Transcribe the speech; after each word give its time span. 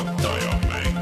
juhatajamäng. 0.00 0.98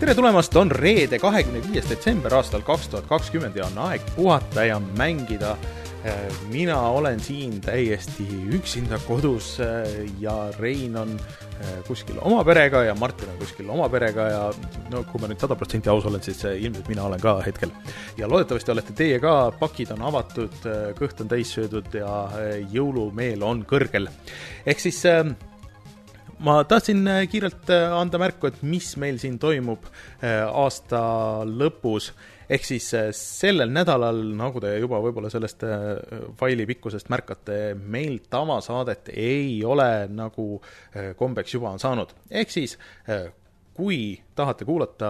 tere 0.00 0.14
tulemast, 0.14 0.56
on 0.56 0.70
reede, 0.70 1.18
kahekümne 1.18 1.62
viies 1.72 1.88
detsember 1.90 2.34
aastal 2.34 2.62
kaks 2.62 2.88
tuhat 2.88 3.06
kakskümmend 3.10 3.56
ja 3.56 3.66
on 3.66 3.78
aeg 3.90 4.02
puhata 4.16 4.64
ja 4.64 4.80
mängida. 4.80 5.56
Mina 6.52 6.78
olen 6.94 7.20
siin 7.20 7.60
täiesti 7.60 8.26
üksinda 8.54 8.98
kodus 9.06 9.58
äh, 9.60 9.86
ja 10.20 10.50
Rein 10.58 10.96
on 10.96 11.16
äh, 11.18 11.72
kuskil 11.86 12.20
oma 12.22 12.44
perega 12.44 12.84
ja 12.86 12.94
Martin 12.94 13.32
on 13.32 13.38
kuskil 13.40 13.70
oma 13.70 13.88
perega 13.90 14.28
ja 14.30 14.42
no 14.92 15.02
kui 15.08 15.20
ma 15.20 15.30
nüüd 15.30 15.42
sada 15.42 15.56
protsenti 15.58 15.90
aus 15.90 16.06
olen, 16.06 16.22
siis 16.22 16.44
ilmselt 16.46 16.88
mina 16.88 17.08
olen 17.08 17.20
ka 17.20 17.34
hetkel. 17.46 17.74
ja 18.18 18.30
loodetavasti 18.30 18.72
olete 18.74 18.96
teie 18.96 19.18
ka, 19.22 19.34
pakid 19.58 19.92
on 19.96 20.06
avatud, 20.08 20.56
kõht 20.98 21.20
on 21.24 21.34
täis 21.34 21.52
söödud 21.56 21.90
ja 21.98 22.14
jõulumeel 22.72 23.42
on 23.42 23.66
kõrgel. 23.68 24.08
ehk 24.66 24.80
siis 24.86 25.02
ma 26.38 26.62
tahtsin 26.64 27.04
kiirelt 27.30 27.70
anda 27.74 28.22
märku, 28.22 28.46
et 28.46 28.62
mis 28.62 28.94
meil 28.96 29.18
siin 29.18 29.38
toimub 29.38 29.90
aasta 30.22 31.02
lõpus. 31.44 32.12
Ehk 32.48 32.64
siis 32.64 32.88
äh, 32.96 33.10
sellel 33.16 33.72
nädalal, 33.72 34.20
nagu 34.38 34.62
te 34.64 34.74
juba 34.78 35.00
võib-olla 35.04 35.30
sellest 35.32 35.64
äh, 35.68 35.88
faili 36.40 36.66
pikkusest 36.68 37.10
märkate, 37.12 37.58
meil 37.78 38.20
tavasaadet 38.30 39.12
ei 39.14 39.58
ole, 39.64 40.08
nagu 40.12 40.54
äh, 40.58 41.12
kombeks 41.18 41.58
juba 41.58 41.74
on 41.74 41.82
saanud. 41.82 42.14
ehk 42.30 42.50
siis 42.54 42.78
kui 43.78 44.18
tahate 44.34 44.66
kuulata 44.66 45.08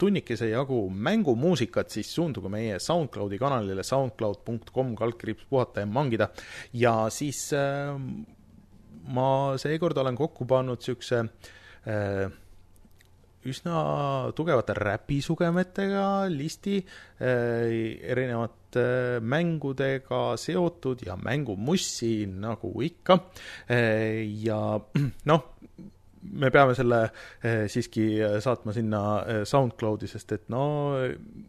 tunnikese 0.00 0.48
jagu 0.48 0.86
mängumuusikat, 0.88 1.90
siis 1.92 2.14
suunduge 2.16 2.48
meie 2.48 2.78
SoundCloudi 2.80 3.36
kanalile 3.40 3.84
soundcloud.com 3.84 4.94
kaldkriips 4.96 5.44
puhata 5.50 5.84
ja 5.84 5.90
mangida 5.90 6.30
ja 6.72 6.94
siis 7.12 7.50
äh, 7.52 7.92
ma 9.12 9.28
seekord 9.60 10.00
olen 10.00 10.16
kokku 10.16 10.48
pannud 10.48 10.80
niisuguse 10.80 11.20
äh, 11.20 12.32
üsna 13.50 13.80
tugevate 14.36 14.74
räpisugemetega 14.76 16.06
listi 16.32 16.78
äh, 16.80 17.98
erinevate 18.10 18.54
äh, 18.76 19.20
mängudega 19.20 20.36
seotud 20.40 21.06
ja 21.06 21.16
mängumussi 21.16 22.26
nagu 22.28 22.74
ikka. 22.84 23.20
Äh, 23.70 24.24
ja 24.42 24.80
noh, 25.30 25.52
me 26.26 26.50
peame 26.50 26.74
selle 26.74 26.96
siiski 27.70 28.18
saatma 28.42 28.72
sinna 28.74 29.00
SoundCloudi, 29.46 30.08
sest 30.10 30.32
et 30.34 30.48
no 30.50 30.64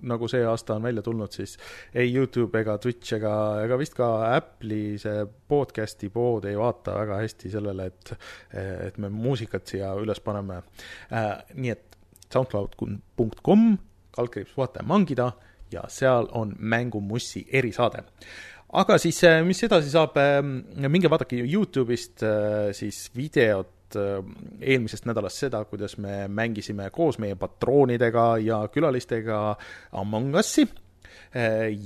nagu 0.06 0.30
see 0.30 0.44
aasta 0.46 0.76
on 0.78 0.86
välja 0.86 1.02
tulnud, 1.02 1.34
siis 1.34 1.56
ei 1.98 2.12
Youtube 2.14 2.62
ega 2.62 2.76
Twitch 2.78 3.16
ega, 3.18 3.34
ega 3.64 3.80
vist 3.82 3.98
ka 3.98 4.12
Apple'i 4.36 5.00
see 5.02 5.26
podcast'i 5.50 6.12
pood 6.14 6.46
ei 6.46 6.60
vaata 6.60 6.94
väga 7.00 7.18
hästi 7.24 7.56
sellele, 7.56 7.90
et 7.90 8.14
et 8.86 9.02
me 9.02 9.10
muusikat 9.10 9.74
siia 9.74 9.96
üles 9.98 10.22
paneme. 10.22 10.62
Nii 11.58 11.74
et 11.74 11.87
soundcloud.com, 12.34 13.78
kaldkriips 14.18 14.56
puhata 14.56 14.84
ja 14.84 14.88
mangida 14.88 15.32
ja 15.72 15.84
seal 15.92 16.28
on 16.32 16.56
mängumussi 16.60 17.46
erisaade. 17.54 18.04
Aga 18.78 18.98
siis, 19.00 19.22
mis 19.48 19.64
edasi 19.64 19.92
saab, 19.94 20.18
minge 20.92 21.10
vaadake 21.12 21.40
Youtube'ist 21.40 22.24
äh, 22.28 22.74
siis 22.76 23.06
videot 23.16 23.96
äh, 23.96 24.18
eelmisest 24.60 25.08
nädalast 25.08 25.46
seda, 25.46 25.62
kuidas 25.70 25.96
me 26.04 26.26
mängisime 26.28 26.90
koos 26.92 27.20
meie 27.24 27.38
patroonidega 27.40 28.26
ja 28.44 28.60
külalistega 28.74 29.40
Among 29.96 30.36
Us'i. 30.36 30.68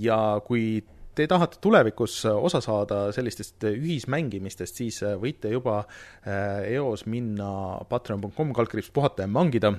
Ja 0.02 0.18
kui 0.46 0.82
te 1.18 1.26
tahate 1.28 1.58
tulevikus 1.62 2.20
osa 2.30 2.62
saada 2.64 3.00
sellistest 3.12 3.66
ühismängimistest, 3.68 4.78
siis 4.82 5.02
võite 5.20 5.50
juba 5.52 5.82
äh, 5.84 6.62
eos 6.78 7.06
minna 7.10 7.52
patreon.com 7.90 8.54
kaldkriips 8.56 8.94
puhata 8.94 9.26
ja 9.26 9.32
mangida 9.32 9.74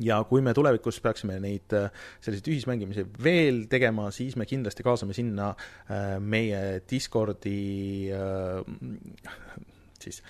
ja 0.00 0.22
kui 0.28 0.40
me 0.44 0.54
tulevikus 0.56 1.00
peaksime 1.04 1.38
neid 1.42 1.74
äh, 1.76 1.90
selliseid 2.22 2.48
ühismängimisi 2.54 3.04
veel 3.22 3.66
tegema, 3.72 4.08
siis 4.14 4.36
me 4.40 4.46
kindlasti 4.48 4.86
kaasame 4.86 5.16
sinna 5.16 5.52
äh, 5.52 6.16
meie 6.20 6.80
Discordi 6.88 8.08
äh, 8.14 8.62
siis 10.00 10.22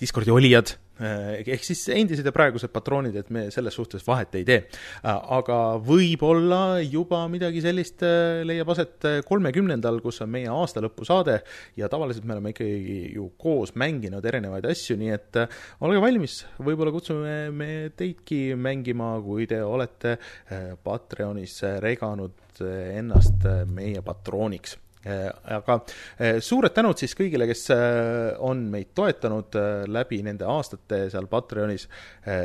Discordi 0.00 0.32
olijad 0.32 0.76
ehk 1.00 1.64
siis 1.64 1.86
endised 1.94 2.26
ja 2.26 2.32
praegused 2.34 2.72
patroonid, 2.72 3.16
et 3.16 3.30
me 3.32 3.46
selles 3.54 3.76
suhtes 3.76 4.04
vahet 4.06 4.34
ei 4.38 4.46
tee. 4.48 4.58
aga 5.04 5.58
võib-olla 5.84 6.80
juba 6.84 7.22
midagi 7.32 7.62
sellist 7.64 8.04
äh, 8.06 8.42
leiab 8.46 8.72
aset 8.74 9.08
kolmekümnendal, 9.28 10.00
kus 10.04 10.20
on 10.24 10.32
meie 10.32 10.50
aastalõpusaade 10.52 11.38
ja 11.80 11.88
tavaliselt 11.92 12.26
me 12.28 12.36
oleme 12.36 12.54
ikkagi 12.54 13.00
ju 13.14 13.30
koos 13.40 13.74
mänginud 13.80 14.24
erinevaid 14.26 14.68
asju, 14.70 14.98
nii 15.00 15.14
et 15.16 15.40
äh, 15.40 15.56
olge 15.86 16.02
valmis, 16.02 16.42
võib-olla 16.60 16.94
kutsume 16.94 17.38
me 17.54 17.70
teidki 17.96 18.42
mängima, 18.58 19.14
kui 19.24 19.48
te 19.50 19.62
olete 19.64 20.16
äh, 20.18 20.70
Patreonis 20.84 21.60
reganud 21.82 22.62
äh, 22.64 23.00
ennast 23.00 23.48
äh, 23.48 23.64
meie 23.68 24.04
patrooniks 24.04 24.78
Äh, 24.78 24.89
aga 25.04 25.78
äh, 26.20 26.40
suured 26.44 26.74
tänud 26.76 27.00
siis 27.00 27.14
kõigile, 27.16 27.46
kes 27.48 27.68
äh, 27.72 28.32
on 28.44 28.66
meid 28.72 28.92
toetanud 28.96 29.56
läbi 29.88 30.20
nende 30.26 30.48
aastate 30.48 31.06
seal 31.12 31.30
Patreonis, 31.30 31.88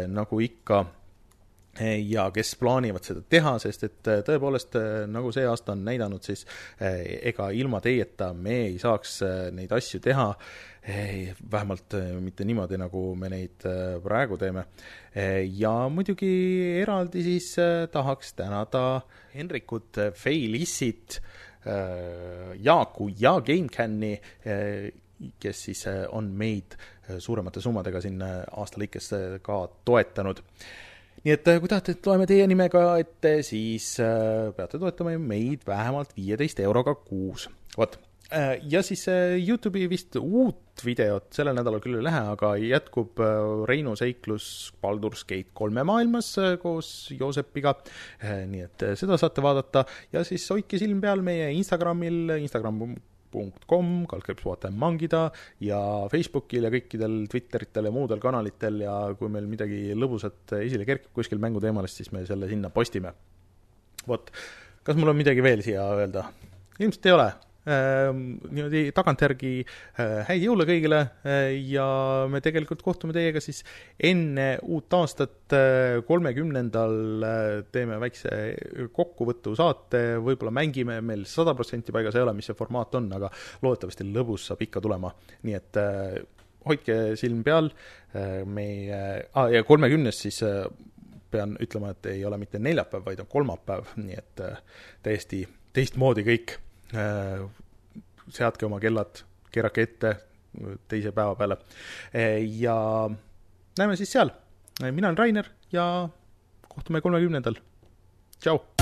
nagu 0.07 0.39
ikka 0.43 0.85
ja 1.99 2.29
kes 2.31 2.53
plaanivad 2.55 3.03
seda 3.03 3.19
teha, 3.27 3.57
sest 3.59 3.81
et 3.83 4.09
tõepoolest, 4.23 4.77
nagu 5.11 5.33
see 5.35 5.43
aasta 5.43 5.73
on 5.73 5.81
näidanud, 5.83 6.23
siis 6.23 6.45
ega 6.79 7.49
ilma 7.51 7.81
teieta 7.83 8.29
me 8.31 8.61
ei 8.69 8.77
saaks 8.79 9.17
neid 9.51 9.73
asju 9.75 9.99
teha, 10.05 10.29
vähemalt 11.51 11.97
mitte 12.23 12.47
niimoodi, 12.47 12.79
nagu 12.79 13.01
me 13.19 13.27
neid 13.33 13.67
praegu 14.05 14.39
teeme. 14.39 14.63
ja 15.59 15.73
muidugi 15.91 16.31
eraldi 16.79 17.25
siis 17.27 17.51
tahaks 17.91 18.33
tänada 18.39 19.01
Henrikut, 19.35 19.99
Feilissit, 20.15 21.19
Jaaku 21.65 23.09
ja 23.19 23.35
GameCami, 23.41 24.11
kes 25.41 25.61
siis 25.69 25.85
on 26.13 26.27
meid 26.37 26.75
suuremate 27.19 27.63
summadega 27.63 28.01
siin 28.03 28.19
aasta 28.21 28.81
lõikes 28.81 29.13
ka 29.45 29.61
toetanud 29.87 30.43
nii 31.25 31.33
et 31.33 31.47
kui 31.57 31.69
tahate, 31.71 31.95
et 31.95 32.07
loeme 32.09 32.27
teie 32.29 32.45
nimega 32.45 32.83
ette, 33.01 33.39
siis 33.47 33.95
peate 34.57 34.77
toetama 34.81 35.15
meid 35.17 35.63
vähemalt 35.65 36.13
viieteist 36.17 36.61
euroga 36.61 36.93
kuus. 36.99 37.47
vot, 37.77 37.97
ja 38.69 38.81
siis 38.85 39.05
Youtube'i 39.37 39.87
vist 39.89 40.15
uut 40.17 40.81
videot 40.85 41.29
sellel 41.35 41.55
nädalal 41.55 41.81
küll 41.83 41.99
ei 41.99 42.05
lähe, 42.05 42.21
aga 42.33 42.55
jätkub 42.59 43.21
Reinu 43.69 43.93
seiklus 43.99 44.73
Baldur's 44.81 45.23
Gate 45.27 45.53
kolme 45.55 45.85
maailmas 45.87 46.33
koos 46.61 47.11
Joosepiga. 47.13 47.75
nii 48.49 48.63
et 48.65 48.87
seda 48.99 49.19
saate 49.21 49.43
vaadata 49.45 49.85
ja 50.13 50.25
siis 50.27 50.47
hoidke 50.51 50.79
silm 50.81 51.03
peal 51.03 51.21
meie 51.25 51.51
Instagramil, 51.55 52.33
instagram.com, 52.39 53.93
kaldkriips 54.09 54.49
ja 54.65 54.73
mangida 54.73 55.23
ja 55.63 55.79
Facebookil 56.11 56.65
ja 56.65 56.73
kõikidel 56.73 57.21
Twitteritel 57.31 57.91
ja 57.91 57.93
muudel 57.93 58.19
kanalitel 58.23 58.81
ja 58.87 58.97
kui 59.19 59.29
meil 59.29 59.47
midagi 59.47 59.93
lõbusat 59.93 60.57
esile 60.63 60.89
kerkib 60.89 61.13
kuskil 61.13 61.39
mänguteemalist, 61.39 62.01
siis 62.01 62.11
me 62.11 62.25
selle 62.25 62.49
sinna 62.49 62.73
postime. 62.73 63.13
vot, 64.07 64.31
kas 64.83 64.97
mul 64.97 65.13
on 65.13 65.17
midagi 65.17 65.45
veel 65.45 65.61
siia 65.65 65.87
öelda? 65.93 66.31
ilmselt 66.75 67.05
ei 67.05 67.13
ole 67.13 67.33
niimoodi 67.65 68.91
tagantjärgi 68.93 69.51
häid 70.27 70.43
jõule 70.43 70.67
kõigile 70.69 70.99
ja 71.65 71.87
me 72.29 72.41
tegelikult 72.45 72.83
kohtume 72.85 73.15
teiega 73.15 73.41
siis 73.41 73.63
enne 73.97 74.51
uut 74.61 74.93
aastat, 74.93 75.55
kolmekümnendal 76.05 77.25
teeme 77.73 77.97
väikse 78.01 78.29
kokkuvõtu 78.93 79.55
saate, 79.57 80.03
võib-olla 80.21 80.53
mängime, 80.53 80.99
meil 81.01 81.25
sada 81.29 81.55
protsenti 81.57 81.95
paigas 81.95 82.17
ei 82.17 82.25
ole, 82.25 82.35
mis 82.37 82.51
see 82.51 82.57
formaat 82.57 82.95
on, 82.99 83.09
aga 83.17 83.31
loodetavasti 83.65 84.07
lõbus 84.11 84.49
saab 84.51 84.61
ikka 84.65 84.83
tulema, 84.85 85.09
nii 85.45 85.57
et 85.57 85.81
hoidke 86.65 86.99
silm 87.19 87.41
peal 87.45 87.71
meie 88.49 88.99
ah,, 89.33 89.49
ja 89.53 89.63
kolmekümnes 89.65 90.21
siis 90.25 90.41
pean 91.33 91.57
ütlema, 91.61 91.95
et 91.95 92.11
ei 92.13 92.21
ole 92.25 92.37
mitte 92.41 92.61
neljapäev, 92.61 93.03
vaid 93.05 93.23
on 93.23 93.31
kolmapäev, 93.31 93.95
nii 93.99 94.21
et 94.21 94.45
täiesti 95.03 95.41
teistmoodi 95.75 96.23
kõik 96.27 96.59
seadke 98.31 98.65
oma 98.67 98.79
kellad, 98.79 99.23
keerake 99.51 99.85
ette 99.87 100.13
teise 100.87 101.11
päeva 101.11 101.35
peale 101.35 101.57
ja 102.59 102.75
näeme 103.79 103.97
siis 103.99 104.11
seal. 104.11 104.29
mina 104.91 105.07
olen 105.07 105.17
Rainer 105.17 105.49
ja 105.71 106.09
kohtume 106.69 107.01
kolmekümnendal. 107.01 107.59
tšau 108.39 108.74